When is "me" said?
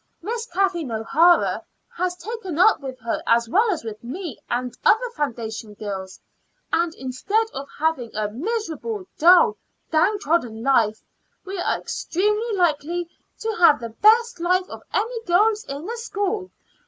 4.03-4.39